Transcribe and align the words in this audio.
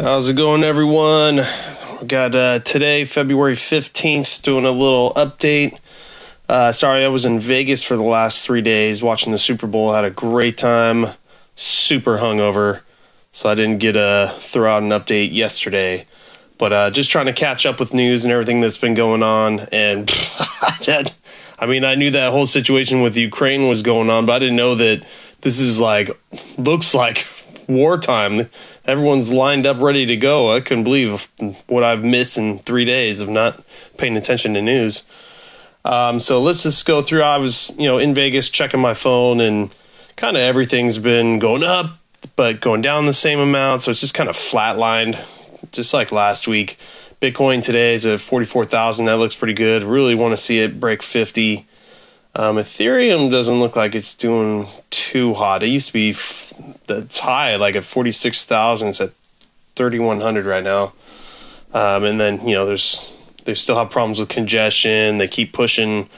How's 0.00 0.30
it 0.30 0.34
going, 0.34 0.64
everyone? 0.64 1.46
We 2.00 2.06
got 2.06 2.34
uh, 2.34 2.60
today, 2.60 3.04
February 3.04 3.54
15th, 3.54 4.40
doing 4.40 4.64
a 4.64 4.70
little 4.70 5.12
update. 5.12 5.78
Uh, 6.48 6.72
sorry, 6.72 7.04
I 7.04 7.08
was 7.08 7.26
in 7.26 7.38
Vegas 7.38 7.82
for 7.82 7.96
the 7.96 8.02
last 8.02 8.46
three 8.46 8.62
days 8.62 9.02
watching 9.02 9.30
the 9.30 9.36
Super 9.36 9.66
Bowl. 9.66 9.92
Had 9.92 10.06
a 10.06 10.10
great 10.10 10.56
time, 10.56 11.08
super 11.54 12.16
hungover, 12.16 12.80
so 13.32 13.50
I 13.50 13.54
didn't 13.54 13.76
get 13.76 13.92
to 13.92 14.34
throw 14.38 14.74
out 14.74 14.82
an 14.82 14.88
update 14.88 15.34
yesterday. 15.34 16.06
But 16.56 16.72
uh, 16.72 16.90
just 16.90 17.10
trying 17.10 17.26
to 17.26 17.34
catch 17.34 17.66
up 17.66 17.78
with 17.78 17.92
news 17.92 18.24
and 18.24 18.32
everything 18.32 18.62
that's 18.62 18.78
been 18.78 18.94
going 18.94 19.22
on. 19.22 19.60
And 19.70 20.08
that, 20.86 21.12
I 21.58 21.66
mean, 21.66 21.84
I 21.84 21.94
knew 21.94 22.10
that 22.12 22.32
whole 22.32 22.46
situation 22.46 23.02
with 23.02 23.18
Ukraine 23.18 23.68
was 23.68 23.82
going 23.82 24.08
on, 24.08 24.24
but 24.24 24.32
I 24.32 24.38
didn't 24.38 24.56
know 24.56 24.76
that 24.76 25.04
this 25.42 25.60
is 25.60 25.78
like, 25.78 26.10
looks 26.56 26.94
like 26.94 27.26
wartime. 27.70 28.48
Everyone's 28.84 29.32
lined 29.32 29.66
up 29.66 29.80
ready 29.80 30.06
to 30.06 30.16
go. 30.16 30.54
I 30.54 30.60
couldn't 30.60 30.84
believe 30.84 31.28
what 31.66 31.84
I've 31.84 32.04
missed 32.04 32.36
in 32.36 32.58
three 32.60 32.84
days 32.84 33.20
of 33.20 33.28
not 33.28 33.62
paying 33.96 34.16
attention 34.16 34.54
to 34.54 34.62
news. 34.62 35.04
Um, 35.84 36.20
so 36.20 36.40
let's 36.42 36.62
just 36.62 36.84
go 36.84 37.02
through. 37.02 37.22
I 37.22 37.38
was, 37.38 37.72
you 37.78 37.86
know, 37.86 37.98
in 37.98 38.14
Vegas 38.14 38.48
checking 38.48 38.80
my 38.80 38.94
phone, 38.94 39.40
and 39.40 39.70
kind 40.16 40.36
of 40.36 40.42
everything's 40.42 40.98
been 40.98 41.38
going 41.38 41.62
up, 41.62 41.98
but 42.36 42.60
going 42.60 42.82
down 42.82 43.06
the 43.06 43.12
same 43.12 43.38
amount. 43.38 43.82
So 43.82 43.90
it's 43.90 44.00
just 44.00 44.14
kind 44.14 44.28
of 44.28 44.36
flatlined 44.36 45.18
just 45.72 45.94
like 45.94 46.12
last 46.12 46.46
week. 46.46 46.78
Bitcoin 47.20 47.62
today 47.62 47.94
is 47.94 48.06
at 48.06 48.20
44,000. 48.20 49.06
That 49.06 49.16
looks 49.16 49.34
pretty 49.34 49.54
good. 49.54 49.82
Really 49.82 50.14
want 50.14 50.32
to 50.32 50.42
see 50.42 50.58
it 50.58 50.80
break 50.80 51.02
50. 51.02 51.66
Um, 52.34 52.56
Ethereum 52.56 53.30
doesn't 53.30 53.58
look 53.58 53.74
like 53.74 53.94
it's 53.94 54.14
doing 54.14 54.68
too 54.90 55.34
hot. 55.34 55.62
It 55.62 55.68
used 55.68 55.88
to 55.88 55.92
be 55.92 56.10
f- 56.10 56.52
that's 56.86 57.18
high, 57.18 57.56
like 57.56 57.74
at 57.74 57.84
46,000. 57.84 58.88
It's 58.88 59.00
at 59.00 59.12
3,100 59.76 60.46
right 60.46 60.62
now. 60.62 60.92
Um, 61.72 62.04
and 62.04 62.20
then, 62.20 62.46
you 62.46 62.54
know, 62.54 62.66
there's 62.66 63.10
they 63.44 63.54
still 63.54 63.76
have 63.76 63.90
problems 63.90 64.18
with 64.20 64.28
congestion. 64.28 65.18
They 65.18 65.28
keep 65.28 65.52
pushing 65.52 66.08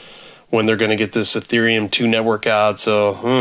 when 0.51 0.67
they're 0.67 0.77
going 0.77 0.91
to 0.91 0.97
get 0.97 1.13
this 1.13 1.35
Ethereum 1.35 1.91
2 1.91 2.07
network 2.07 2.47
out. 2.47 2.79
So, 2.79 3.15
hmm, 3.15 3.41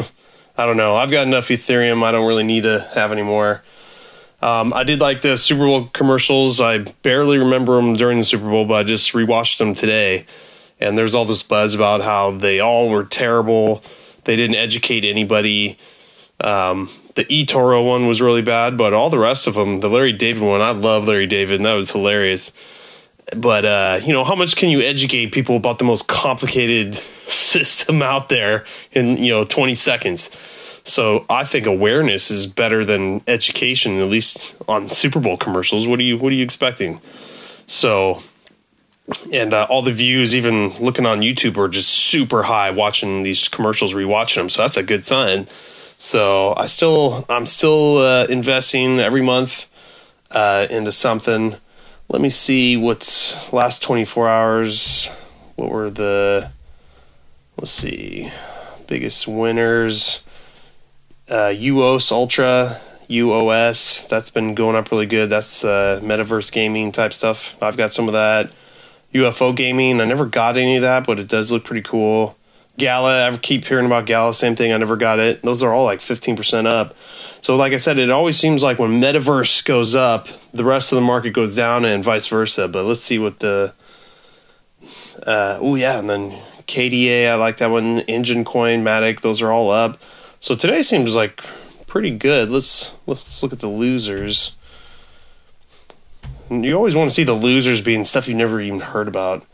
I 0.58 0.66
don't 0.66 0.78
know. 0.78 0.96
I've 0.96 1.12
got 1.12 1.28
enough 1.28 1.48
Ethereum. 1.48 2.04
I 2.04 2.12
don't 2.12 2.28
really 2.28 2.44
need 2.44 2.64
to 2.64 2.88
have 2.94 3.12
any 3.12 3.24
more. 3.24 3.64
Um, 4.42 4.74
I 4.74 4.84
did 4.84 5.00
like 5.00 5.22
the 5.22 5.38
Super 5.38 5.66
Bowl 5.66 5.88
commercials. 5.88 6.60
I 6.60 6.80
barely 6.80 7.38
remember 7.38 7.76
them 7.76 7.94
during 7.94 8.18
the 8.18 8.24
Super 8.24 8.50
Bowl, 8.50 8.66
but 8.66 8.74
I 8.76 8.84
just 8.84 9.14
rewatched 9.14 9.58
them 9.58 9.74
today. 9.74 10.26
And 10.82 10.98
there's 10.98 11.14
all 11.14 11.26
this 11.26 11.44
buzz 11.44 11.76
about 11.76 12.02
how 12.02 12.32
they 12.32 12.60
all 12.60 12.90
were 12.90 13.04
terrible. 13.04 13.84
They 14.24 14.36
didn't 14.36 14.56
educate 14.56 15.06
anybody. 15.06 15.78
Um, 16.40 16.90
the 17.16 17.26
eToro 17.26 17.86
one 17.86 18.08
was 18.08 18.22
really 18.22 18.42
bad, 18.42 18.78
but 18.78 18.94
all 18.94 19.10
the 19.10 19.20
rest 19.20 19.48
of 19.48 19.56
them, 19.56 19.80
the 19.80 19.90
Larry 19.90 20.14
David 20.14 20.44
one, 20.44 20.62
I 20.62 20.72
love 20.72 21.08
Larry 21.08 21.28
David, 21.28 21.58
and 21.58 21.66
that 21.66 21.74
was 21.74 21.92
hilarious. 21.92 22.52
But 23.36 23.66
uh, 23.66 24.00
you 24.04 24.12
know, 24.12 24.24
how 24.24 24.36
much 24.36 24.56
can 24.56 24.70
you 24.70 24.82
educate 24.82 25.32
people 25.32 25.56
about 25.56 25.80
the 25.80 25.86
most 25.86 26.08
complicated 26.08 26.96
system 26.96 28.02
out 28.02 28.30
there 28.30 28.66
in 28.92 29.18
you 29.18 29.32
know 29.32 29.46
20 29.46 29.76
seconds? 29.76 30.32
So 30.84 31.26
I 31.30 31.44
think 31.46 31.68
awareness 31.68 32.32
is 32.32 32.48
better 32.48 32.84
than 32.84 33.22
education, 33.28 34.00
at 34.00 34.08
least 34.08 34.56
on 34.68 34.90
Super 34.90 35.20
Bowl 35.20 35.38
commercials. 35.38 35.88
What 35.88 36.00
are 36.00 36.04
you 36.04 36.18
What 36.18 36.32
are 36.32 36.36
you 36.36 36.44
expecting? 36.44 37.00
So, 37.68 38.22
and 39.32 39.54
uh, 39.54 39.68
all 39.70 39.82
the 39.82 39.94
views, 39.94 40.36
even 40.36 40.70
looking 40.78 41.06
on 41.06 41.22
YouTube, 41.22 41.58
are 41.58 41.68
just 41.68 41.90
super 41.90 42.44
high. 42.44 42.72
Watching 42.72 43.24
these 43.24 43.48
commercials, 43.48 43.94
rewatching 43.94 44.36
them, 44.36 44.50
so 44.50 44.62
that's 44.62 44.78
a 44.78 44.84
good 44.84 45.06
sign. 45.06 45.48
So 45.98 46.54
I 46.58 46.66
still, 46.66 47.26
I'm 47.30 47.46
still 47.46 47.98
uh, 47.98 48.26
investing 48.26 49.00
every 49.00 49.22
month 49.22 49.68
uh, 50.32 50.68
into 50.70 50.92
something. 50.92 51.56
Let 52.10 52.22
me 52.22 52.30
see 52.30 52.76
what's 52.76 53.52
last 53.54 53.84
24 53.84 54.28
hours. 54.28 55.10
What 55.56 55.70
were 55.70 55.90
the? 55.90 56.52
Let's 57.58 57.72
see, 57.72 58.32
biggest 58.88 59.28
winners 59.28 60.24
uh, 61.32 61.54
UOS 61.56 62.12
Ultra, 62.12 62.82
UOS. 63.10 64.08
That's 64.10 64.30
been 64.30 64.54
going 64.54 64.76
up 64.76 64.92
really 64.92 65.06
good. 65.06 65.30
That's 65.30 65.64
uh, 65.64 66.02
metaverse 66.04 66.52
gaming 66.52 66.92
type 66.92 67.14
stuff. 67.14 67.56
I've 67.62 67.78
got 67.78 67.94
some 67.94 68.08
of 68.08 68.14
that. 68.14 68.52
UFO 69.14 69.56
gaming. 69.56 70.00
I 70.02 70.06
never 70.06 70.26
got 70.26 70.58
any 70.58 70.78
of 70.78 70.82
that, 70.84 71.06
but 71.06 71.20
it 71.20 71.28
does 71.28 71.52
look 71.52 71.64
pretty 71.64 71.82
cool. 71.82 72.38
Gala. 72.78 73.30
I 73.30 73.38
keep 73.38 73.66
hearing 73.66 73.86
about 73.86 74.06
Gala. 74.06 74.34
Same 74.34 74.56
thing. 74.56 74.72
I 74.72 74.78
never 74.78 74.96
got 74.96 75.20
it. 75.20 75.42
Those 75.42 75.62
are 75.62 75.74
all 75.74 75.86
like 75.86 76.02
fifteen 76.02 76.36
percent 76.36 76.68
up. 76.68 76.96
So, 77.42 77.56
like 77.56 77.74
I 77.74 77.78
said, 77.78 78.00
it 78.00 78.12
always 78.12 78.38
seems 78.38 78.64
like 78.64 78.80
when 78.80 79.02
metaverse 79.02 79.66
goes 79.66 79.96
up, 79.96 80.28
the 80.54 80.64
rest 80.64 80.92
of 80.92 80.96
the 80.96 81.02
market 81.02 81.32
goes 81.32 81.56
down, 81.56 81.86
and 81.86 82.04
vice 82.04 82.28
versa. 82.28 82.68
But 82.68 82.86
let's 82.86 83.02
see 83.02 83.20
what 83.20 83.40
the. 83.40 83.74
Uh, 85.26 85.58
oh 85.62 85.76
yeah, 85.76 86.00
and 86.00 86.10
then 86.10 86.32
KDA. 86.68 87.30
I 87.30 87.36
like 87.36 87.58
that 87.58 87.70
one. 87.72 88.02
Enjin 88.02 88.46
Coin, 88.46 88.84
Matic. 88.84 89.22
Those 89.22 89.42
are 89.42 89.52
all 89.52 89.70
up. 89.70 90.00
So 90.40 90.56
today 90.56 90.82
seems 90.82 91.14
like 91.14 91.44
pretty 91.88 92.12
good. 92.12 92.50
Let's 92.50 92.94
let's 93.06 93.44
look 93.44 93.54
at 93.54 93.60
the 93.60 93.68
losers. 93.68 94.56
You 96.52 96.76
always 96.76 96.96
want 96.96 97.10
to 97.10 97.16
see 97.16 97.24
the 97.24 97.34
losers 97.34 97.80
being 97.80 98.04
stuff 98.04 98.28
you've 98.28 98.38
never 98.38 98.60
even 98.60 98.82
heard 98.82 99.08
about. 99.08 99.46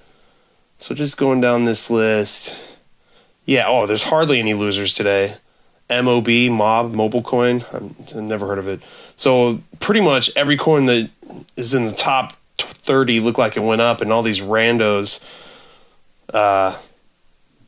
So 0.79 0.95
just 0.95 1.15
going 1.15 1.41
down 1.41 1.65
this 1.65 1.91
list. 1.91 2.55
Yeah, 3.45 3.65
oh, 3.67 3.85
there's 3.85 4.03
hardly 4.03 4.39
any 4.39 4.55
losers 4.55 4.95
today. 4.95 5.35
MOB, 5.91 6.27
Mob, 6.27 6.93
Mobile 6.93 7.21
Coin. 7.21 7.63
I've 7.71 8.15
never 8.15 8.47
heard 8.47 8.57
of 8.57 8.67
it. 8.67 8.81
So 9.15 9.61
pretty 9.79 10.01
much 10.01 10.35
every 10.35 10.57
coin 10.57 10.85
that 10.87 11.11
is 11.55 11.75
in 11.75 11.85
the 11.85 11.91
top 11.91 12.35
30 12.57 13.19
looked 13.19 13.37
like 13.37 13.55
it 13.55 13.61
went 13.61 13.81
up, 13.81 14.01
and 14.01 14.11
all 14.11 14.23
these 14.23 14.41
randos 14.41 15.19
uh, 16.33 16.77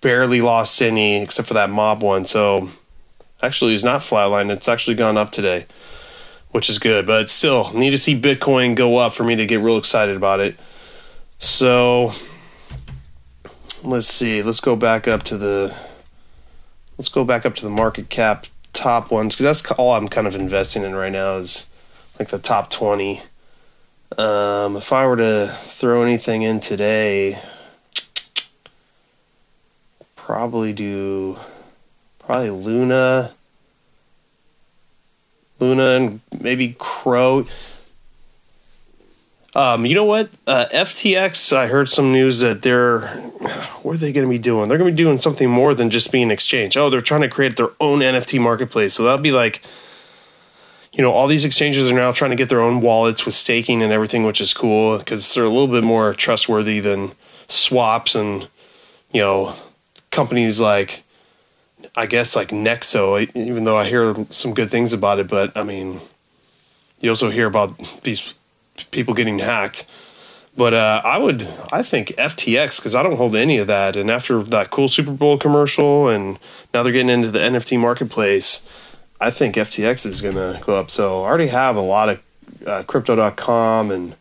barely 0.01 0.41
lost 0.41 0.81
any 0.81 1.22
except 1.22 1.47
for 1.47 1.53
that 1.53 1.69
Mob 1.69 2.01
one. 2.01 2.25
So 2.25 2.72
actually 3.44 3.73
is 3.75 3.84
not 3.84 4.01
flatlined. 4.01 4.51
It's 4.51 4.67
actually 4.67 4.96
gone 4.96 5.17
up 5.17 5.31
today, 5.31 5.67
which 6.51 6.69
is 6.69 6.79
good. 6.79 7.05
But 7.05 7.29
still, 7.29 7.71
need 7.73 7.91
to 7.91 7.97
see 7.97 8.19
Bitcoin 8.19 8.75
go 8.75 8.97
up 8.97 9.13
for 9.13 9.23
me 9.23 9.35
to 9.35 9.45
get 9.45 9.59
real 9.59 9.77
excited 9.77 10.15
about 10.15 10.39
it. 10.39 10.59
So 11.37 12.11
let's 13.83 14.07
see. 14.07 14.41
Let's 14.41 14.59
go 14.59 14.75
back 14.75 15.07
up 15.07 15.23
to 15.23 15.37
the 15.37 15.75
let's 16.97 17.09
go 17.09 17.23
back 17.23 17.45
up 17.45 17.55
to 17.55 17.63
the 17.63 17.69
market 17.69 18.09
cap 18.09 18.45
top 18.73 19.09
ones 19.11 19.35
because 19.35 19.61
that's 19.61 19.71
all 19.79 19.93
I'm 19.93 20.07
kind 20.07 20.27
of 20.27 20.35
investing 20.35 20.83
in 20.83 20.95
right 20.95 21.11
now 21.11 21.37
is 21.37 21.67
like 22.17 22.29
the 22.29 22.39
top 22.39 22.69
twenty. 22.69 23.21
Um, 24.17 24.75
if 24.75 24.91
I 24.91 25.05
were 25.05 25.17
to 25.17 25.55
throw 25.61 26.01
anything 26.01 26.41
in 26.41 26.59
today, 26.59 27.39
probably 30.16 30.73
do 30.73 31.37
probably 32.19 32.49
Luna, 32.49 33.33
Luna, 35.59 35.96
and 35.96 36.22
maybe 36.40 36.75
CRO. 36.80 37.46
Um, 39.56 39.86
you 39.86 39.96
know 39.96 40.06
what? 40.06 40.30
Uh, 40.46 40.66
FTX. 40.72 41.56
I 41.56 41.68
heard 41.68 41.90
some 41.90 42.12
news 42.12 42.40
that 42.40 42.62
they're 42.62 43.08
what 43.81 43.96
are 43.96 43.97
they 43.97 44.12
going 44.12 44.25
to 44.25 44.30
be 44.30 44.40
doing? 44.40 44.70
They're 44.70 44.78
going 44.78 44.90
to 44.90 44.96
be 44.96 45.03
doing 45.03 45.18
something 45.18 45.50
more 45.50 45.74
than 45.74 45.90
just 45.90 46.12
being 46.12 46.25
an 46.25 46.31
exchange. 46.31 46.78
Oh, 46.78 46.90
they're 46.90 47.02
trying 47.02 47.22
to 47.22 47.30
create 47.30 47.58
their 47.58 47.72
own 47.80 48.00
NFT 48.00 48.40
marketplace. 48.40 48.94
So 48.94 49.03
that'll 49.03 49.20
be 49.20 49.31
like, 49.31 49.62
you 50.94 51.02
know, 51.02 51.12
all 51.12 51.28
these 51.28 51.46
exchanges 51.46 51.90
are 51.90 51.96
now 51.96 52.12
trying 52.12 52.31
to 52.31 52.38
get 52.38 52.50
their 52.50 52.62
own 52.62 52.81
wallets 52.81 53.26
with 53.26 53.36
staking 53.36 53.81
and 53.81 53.91
everything, 53.91 54.24
which 54.24 54.41
is 54.41 54.53
cool 54.53 54.97
because 54.97 55.34
they're 55.34 55.44
a 55.44 55.50
little 55.50 55.68
bit 55.68 55.84
more 55.84 56.14
trustworthy 56.14 56.80
than 56.80 57.12
swaps 57.50 58.16
and 58.16 58.47
you 59.12 59.22
know 59.22 59.56
companies 60.12 60.59
like 60.59 61.03
I 61.96 62.05
guess 62.05 62.35
like 62.35 62.49
Nexo, 62.49 63.29
even 63.35 63.64
though 63.64 63.78
I 63.78 63.87
hear 63.87 64.26
some 64.29 64.53
good 64.53 64.70
things 64.70 64.93
about 64.93 65.20
it, 65.20 65.28
but 65.28 65.55
I 65.58 65.64
mean, 65.64 66.02
you 66.99 67.09
also 67.09 67.29
hear 67.29 67.47
about 67.47 67.78
these 68.03 68.35
people 68.91 69.14
getting 69.14 69.40
hacked. 69.40 69.85
But 70.58 70.73
uh, 70.73 71.02
I 71.05 71.17
would, 71.17 71.47
I 71.72 71.84
think 71.84 72.09
FTX 72.09 72.78
because 72.78 72.93
I 72.93 73.03
don't 73.03 73.16
hold 73.16 73.35
any 73.35 73.59
of 73.59 73.67
that. 73.67 73.96
And 73.96 74.11
after 74.11 74.43
that 74.43 74.72
cool 74.72 74.90
Super 74.90 75.11
Bowl 75.11 75.37
commercial, 75.37 76.09
and 76.09 76.37
now 76.73 76.84
they're 76.84 76.91
getting 76.91 77.09
into 77.09 77.31
the 77.31 77.40
NFT 77.40 77.79
marketplace, 77.79 78.61
I 79.22 79.31
think 79.31 79.55
FTX 79.55 80.05
is 80.05 80.22
going 80.22 80.35
to 80.35 80.61
go 80.66 80.76
up. 80.76 80.91
So 80.91 81.23
I 81.23 81.28
already 81.28 81.47
have 81.47 81.76
a 81.76 81.81
lot 81.81 82.09
of 82.09 82.22
uh, 82.66 82.84
Crypto.com 82.84 83.91
and 83.91 84.16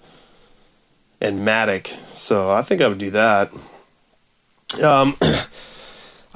and 1.21 1.41
Matic, 1.41 1.97
so 2.15 2.49
I 2.49 2.63
think 2.63 2.81
I 2.81 2.87
would 2.87 2.99
do 2.99 3.11
that. 3.11 3.53
Um, 4.81 5.17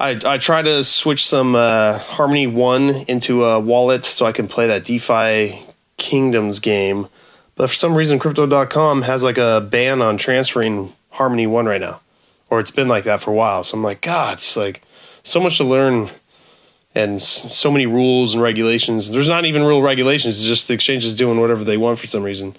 I 0.03 0.19
I 0.25 0.37
try 0.37 0.61
to 0.61 0.83
switch 0.83 1.25
some 1.25 1.55
uh, 1.55 1.97
Harmony 1.97 2.45
One 2.45 2.89
into 3.07 3.45
a 3.45 3.59
wallet 3.59 4.03
so 4.03 4.25
I 4.25 4.33
can 4.33 4.49
play 4.49 4.67
that 4.67 4.83
DeFi 4.83 5.65
Kingdoms 5.95 6.59
game, 6.59 7.07
but 7.55 7.69
for 7.69 7.75
some 7.75 7.95
reason 7.95 8.19
Crypto.com 8.19 9.03
has 9.03 9.23
like 9.23 9.37
a 9.37 9.61
ban 9.61 10.01
on 10.01 10.17
transferring 10.17 10.91
Harmony 11.11 11.47
One 11.47 11.67
right 11.67 11.79
now, 11.79 12.01
or 12.49 12.59
it's 12.59 12.71
been 12.71 12.89
like 12.89 13.05
that 13.05 13.21
for 13.23 13.31
a 13.31 13.33
while. 13.33 13.63
So 13.63 13.77
I'm 13.77 13.83
like, 13.83 14.01
God, 14.01 14.39
it's 14.39 14.57
like 14.57 14.83
so 15.23 15.39
much 15.39 15.55
to 15.57 15.63
learn 15.63 16.09
and 16.93 17.21
so 17.21 17.71
many 17.71 17.85
rules 17.85 18.33
and 18.33 18.43
regulations. 18.43 19.09
There's 19.09 19.29
not 19.29 19.45
even 19.45 19.63
real 19.63 19.81
regulations; 19.81 20.37
it's 20.37 20.45
just 20.45 20.67
the 20.67 20.73
exchange 20.73 21.05
is 21.05 21.13
doing 21.13 21.39
whatever 21.39 21.63
they 21.63 21.77
want 21.77 21.97
for 21.97 22.07
some 22.07 22.23
reason. 22.23 22.57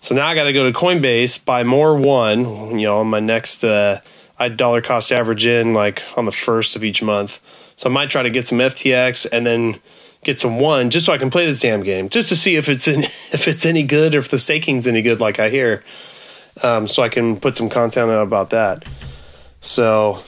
So 0.00 0.14
now 0.14 0.26
I 0.26 0.34
got 0.34 0.44
to 0.44 0.54
go 0.54 0.64
to 0.64 0.76
Coinbase, 0.76 1.44
buy 1.44 1.64
more 1.64 1.96
one. 1.96 2.78
You 2.78 2.86
know, 2.86 3.00
on 3.00 3.08
my 3.08 3.20
next, 3.20 3.62
uh, 3.62 4.00
I 4.38 4.48
dollar 4.48 4.80
cost 4.80 5.10
average 5.10 5.46
in 5.46 5.74
like 5.74 6.02
on 6.16 6.24
the 6.24 6.32
first 6.32 6.76
of 6.76 6.84
each 6.84 7.02
month. 7.02 7.40
So 7.76 7.88
I 7.88 7.92
might 7.92 8.10
try 8.10 8.22
to 8.22 8.30
get 8.30 8.46
some 8.46 8.58
FTX 8.58 9.26
and 9.30 9.46
then 9.46 9.80
get 10.24 10.40
some 10.40 10.58
one 10.58 10.90
just 10.90 11.06
so 11.06 11.12
I 11.12 11.18
can 11.18 11.30
play 11.30 11.46
this 11.46 11.60
damn 11.60 11.82
game, 11.82 12.08
just 12.08 12.28
to 12.30 12.36
see 12.36 12.56
if 12.56 12.68
it's 12.68 12.88
in, 12.88 13.04
if 13.32 13.48
it's 13.48 13.64
any 13.64 13.82
good 13.82 14.14
or 14.14 14.18
if 14.18 14.28
the 14.28 14.38
staking's 14.38 14.86
any 14.86 15.02
good, 15.02 15.20
like 15.20 15.38
I 15.38 15.48
hear. 15.48 15.84
Um, 16.62 16.88
so 16.88 17.02
I 17.02 17.08
can 17.08 17.38
put 17.38 17.56
some 17.56 17.68
content 17.68 18.10
out 18.10 18.22
about 18.22 18.50
that. 18.50 18.84
So 19.60 20.22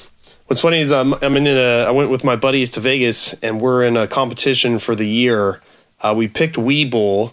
what's 0.47 0.61
funny 0.61 0.81
is 0.81 0.93
I'm, 0.93 1.15
I'm 1.15 1.37
in 1.37 1.47
a 1.47 1.85
I 1.85 1.91
went 1.91 2.11
with 2.11 2.25
my 2.25 2.37
buddies 2.37 2.71
to 2.73 2.81
Vegas 2.81 3.33
and 3.43 3.61
we're 3.61 3.85
in 3.85 3.97
a 3.97 4.07
competition 4.07 4.79
for 4.79 4.95
the 4.95 5.07
year. 5.07 5.61
Uh, 6.01 6.15
we 6.17 6.29
picked 6.29 6.57
Webull. 6.57 7.33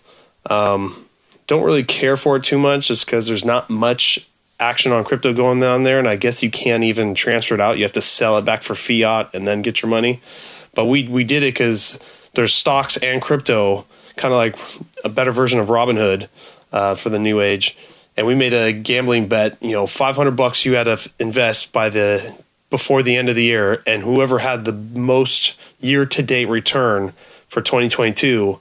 Um, 0.49 1.07
don't 1.45 1.63
really 1.63 1.83
care 1.83 2.17
for 2.17 2.37
it 2.37 2.43
too 2.43 2.57
much 2.57 2.87
just 2.87 3.05
because 3.05 3.27
there's 3.27 3.45
not 3.45 3.69
much 3.69 4.27
action 4.59 4.91
on 4.91 5.03
crypto 5.03 5.33
going 5.33 5.63
on 5.63 5.83
there, 5.83 5.99
and 5.99 6.07
I 6.07 6.15
guess 6.15 6.41
you 6.41 6.49
can't 6.49 6.83
even 6.83 7.13
transfer 7.13 7.53
it 7.53 7.61
out. 7.61 7.77
You 7.77 7.83
have 7.83 7.91
to 7.93 8.01
sell 8.01 8.37
it 8.37 8.45
back 8.45 8.63
for 8.63 8.75
fiat 8.75 9.33
and 9.33 9.47
then 9.47 9.61
get 9.61 9.81
your 9.81 9.89
money. 9.89 10.21
But 10.73 10.85
we 10.85 11.07
we 11.07 11.23
did 11.23 11.43
it 11.43 11.53
because 11.53 11.99
there's 12.33 12.53
stocks 12.53 12.97
and 12.97 13.21
crypto, 13.21 13.85
kind 14.15 14.33
of 14.33 14.37
like 14.37 14.57
a 15.03 15.09
better 15.09 15.31
version 15.31 15.59
of 15.59 15.69
Robinhood 15.69 16.27
uh, 16.71 16.95
for 16.95 17.09
the 17.09 17.19
new 17.19 17.39
age. 17.39 17.77
And 18.15 18.25
we 18.25 18.35
made 18.35 18.53
a 18.53 18.73
gambling 18.73 19.27
bet. 19.27 19.61
You 19.61 19.73
know, 19.73 19.87
500 19.87 20.31
bucks 20.31 20.65
you 20.65 20.73
had 20.73 20.85
to 20.85 20.99
invest 21.19 21.71
by 21.71 21.89
the 21.89 22.35
before 22.69 23.01
the 23.01 23.15
end 23.15 23.29
of 23.29 23.35
the 23.35 23.43
year, 23.43 23.81
and 23.87 24.03
whoever 24.03 24.39
had 24.39 24.65
the 24.65 24.73
most 24.73 25.53
year 25.79 26.05
to 26.05 26.21
date 26.21 26.49
return 26.49 27.13
for 27.47 27.61
2022, 27.61 28.59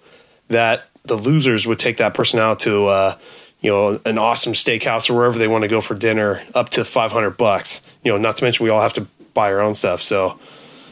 that 0.48 0.88
the 1.04 1.16
losers 1.16 1.66
would 1.66 1.78
take 1.78 1.96
that 1.96 2.14
person 2.14 2.38
out 2.38 2.60
to 2.60 2.86
uh, 2.86 3.16
you 3.60 3.70
know 3.70 4.00
an 4.04 4.18
awesome 4.18 4.52
steakhouse 4.52 5.10
or 5.10 5.14
wherever 5.14 5.38
they 5.38 5.48
want 5.48 5.62
to 5.62 5.68
go 5.68 5.80
for 5.80 5.94
dinner, 5.94 6.42
up 6.54 6.70
to 6.70 6.84
500 6.84 7.30
bucks. 7.30 7.80
You 8.02 8.12
know, 8.12 8.18
not 8.18 8.36
to 8.36 8.44
mention 8.44 8.64
we 8.64 8.70
all 8.70 8.82
have 8.82 8.94
to 8.94 9.06
buy 9.34 9.52
our 9.52 9.60
own 9.60 9.74
stuff. 9.74 10.02
So, 10.02 10.38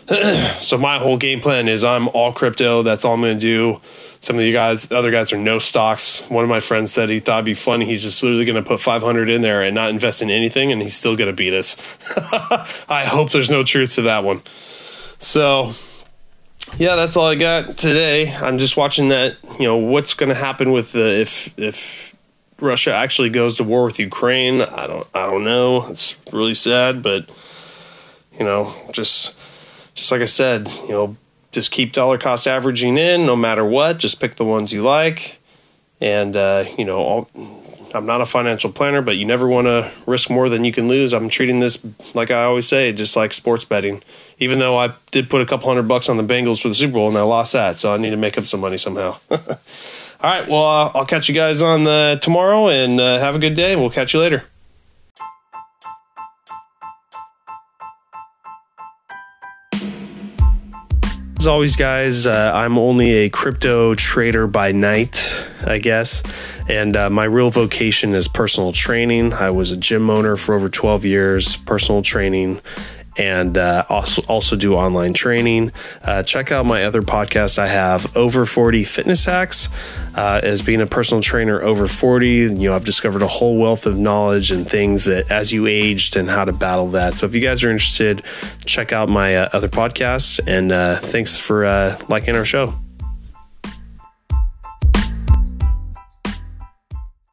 so 0.61 0.79
my 0.79 0.99
whole 0.99 1.17
game 1.17 1.41
plan 1.41 1.69
is 1.69 1.85
I'm 1.85 2.09
all 2.09 2.33
crypto. 2.33 2.83
That's 2.83 3.05
all 3.05 3.15
I'm 3.15 3.21
going 3.21 3.39
to 3.39 3.41
do. 3.41 3.81
Some 4.21 4.37
of 4.37 4.43
you 4.43 4.53
guys, 4.53 4.91
other 4.91 5.11
guys 5.11 5.35
are 5.35 5.39
no 5.39 5.59
stocks. 5.59 6.21
One 6.31 6.45
of 6.45 6.49
my 6.49 6.61
friends 6.61 6.93
said 6.93 7.11
he 7.11 7.19
thought 7.19 7.39
it'd 7.39 7.45
be 7.45 7.55
funny. 7.55 7.85
He's 7.85 8.03
just 8.03 8.23
literally 8.23 8.47
going 8.47 8.63
to 8.63 8.67
put 8.67 8.81
500 8.81 9.29
in 9.29 9.43
there 9.43 9.61
and 9.63 9.75
not 9.75 9.91
invest 9.91 10.23
in 10.23 10.31
anything, 10.31 10.73
and 10.73 10.81
he's 10.81 10.97
still 10.97 11.15
going 11.15 11.29
to 11.29 11.35
beat 11.35 11.53
us. 11.53 11.77
I 12.89 13.05
hope 13.05 13.33
there's 13.33 13.51
no 13.51 13.65
truth 13.65 13.93
to 13.95 14.03
that 14.03 14.25
one. 14.25 14.43
So, 15.19 15.73
yeah, 16.79 16.97
that's 16.97 17.17
all 17.17 17.27
I 17.27 17.35
got 17.35 17.77
today. 17.77 18.33
I'm 18.35 18.59
just 18.59 18.79
watching 18.79 19.11
that. 19.11 19.37
You 19.59 19.67
know, 19.67 19.77
what's 19.77 20.15
going 20.15 20.31
to 20.31 20.35
happen 20.35 20.73
with 20.73 20.93
the 20.93 21.21
if 21.21 21.53
if 21.59 22.14
Russia 22.61 22.93
actually 22.93 23.31
goes 23.31 23.57
to 23.57 23.65
war 23.65 23.85
with 23.85 23.99
Ukraine? 23.99 24.63
I 24.63 24.87
don't 24.87 25.07
I 25.15 25.27
don't 25.27 25.45
know. 25.45 25.89
It's 25.89 26.17
really 26.33 26.55
sad, 26.55 27.03
but 27.03 27.29
you 28.39 28.45
know, 28.45 28.75
just 28.93 29.35
just 29.95 30.11
like 30.11 30.21
I 30.23 30.27
said, 30.27 30.69
you 30.83 30.91
know, 30.91 31.17
just 31.53 31.71
keep 31.71 31.93
dollar 31.93 32.19
cost 32.19 32.47
averaging 32.47 32.99
in 32.99 33.27
no 33.27 33.37
matter 33.37 33.65
what. 33.65 33.99
Just 33.99 34.21
pick 34.21 34.37
the 34.37 34.45
ones 34.45 34.73
you 34.73 34.83
like, 34.83 35.39
and 36.01 36.37
uh, 36.37 36.65
you 36.77 36.85
know, 36.85 37.29
I'm 37.95 38.07
not 38.07 38.21
a 38.21 38.27
financial 38.27 38.73
planner, 38.73 39.03
but 39.03 39.17
you 39.17 39.25
never 39.25 39.47
want 39.47 39.67
to 39.67 39.91
risk 40.07 40.29
more 40.29 40.49
than 40.49 40.65
you 40.65 40.73
can 40.73 40.89
lose. 40.89 41.13
I'm 41.13 41.29
treating 41.29 41.61
this 41.61 41.79
like 42.13 42.31
I 42.31 42.45
always 42.45 42.67
say, 42.67 42.93
just 42.93 43.15
like 43.15 43.33
sports 43.33 43.65
betting. 43.65 44.03
Even 44.39 44.59
though 44.59 44.77
I 44.77 44.95
did 45.13 45.31
put 45.31 45.41
a 45.41 45.47
couple 45.47 45.69
hundred 45.69 45.87
bucks 45.87 46.09
on 46.09 46.17
the 46.17 46.25
Bengals 46.25 46.61
for 46.61 46.69
the 46.69 46.75
Super 46.75 46.95
Bowl 46.95 47.09
and 47.09 47.17
I 47.17 47.23
lost 47.23 47.53
that, 47.53 47.79
so 47.79 47.95
I 47.95 47.97
need 47.97 48.11
to 48.11 48.17
make 48.17 48.37
up 48.37 48.47
some 48.47 48.61
money 48.61 48.79
somehow. 48.79 49.17
All 50.21 50.31
right, 50.31 50.49
well, 50.49 50.65
uh, 50.65 50.93
I'll 50.95 51.07
catch 51.07 51.29
you 51.29 51.35
guys 51.35 51.61
on 51.61 51.85
the 51.85 52.19
tomorrow, 52.23 52.69
and 52.69 53.01
uh, 53.01 53.19
have 53.19 53.35
a 53.35 53.39
good 53.39 53.55
day. 53.55 53.77
We'll 53.77 53.91
catch 53.91 54.15
you 54.15 54.21
later. 54.21 54.45
As 61.39 61.49
always, 61.49 61.77
guys, 61.77 62.27
uh, 62.27 62.53
I'm 62.55 62.79
only 62.79 63.13
a 63.13 63.29
crypto 63.29 63.95
trader 63.95 64.47
by 64.47 64.73
night, 64.73 65.45
I 65.67 65.77
guess. 65.79 66.23
And 66.71 66.97
uh, 66.97 67.11
my 67.11 67.25
real 67.25 67.51
vocation 67.51 68.15
is 68.15 68.29
personal 68.29 68.73
training. 68.73 69.35
I 69.35 69.51
was 69.51 69.71
a 69.71 69.77
gym 69.77 70.09
owner 70.09 70.37
for 70.37 70.55
over 70.55 70.71
12 70.71 71.05
years, 71.05 71.57
personal 71.57 72.01
training 72.01 72.63
and 73.17 73.57
uh, 73.57 73.85
also 73.89 74.23
also 74.29 74.57
do 74.57 74.75
online 74.75 75.13
training. 75.13 75.73
Uh, 76.03 76.23
check 76.23 76.53
out 76.53 76.67
my 76.67 76.85
other 76.85 77.03
podcast 77.03 77.59
I 77.59 77.69
have 77.69 78.17
over 78.17 78.47
40 78.47 78.85
fitness 78.85 79.25
hacks. 79.25 79.69
Uh, 80.15 80.41
as 80.43 80.63
being 80.63 80.81
a 80.81 80.87
personal 80.87 81.21
trainer 81.21 81.61
over 81.63 81.89
40, 81.89 82.29
you 82.29 82.51
know 82.51 82.75
I've 82.75 82.85
discovered 82.85 83.23
a 83.23 83.27
whole 83.27 83.57
wealth 83.59 83.87
of 83.87 83.97
knowledge 83.97 84.51
and 84.51 84.69
things 84.69 85.05
that 85.07 85.31
as 85.31 85.53
you 85.53 85.67
aged 85.67 86.17
and 86.17 86.29
how 86.29 86.45
to 86.45 86.53
battle 86.53 86.89
that. 86.89 87.15
So 87.15 87.27
if 87.27 87.35
you 87.35 87.41
guys 87.41 87.65
are 87.65 87.71
interested, 87.71 88.25
check 88.65 88.93
out 88.93 89.09
my 89.09 89.37
uh, 89.37 89.49
other 89.53 89.69
podcasts. 89.69 90.41
And 90.47 90.73
uh, 90.73 91.01
thanks 91.01 91.39
for 91.39 91.65
uh, 91.65 92.01
liking 92.09 92.37
our 92.37 92.45
show. 92.45 92.84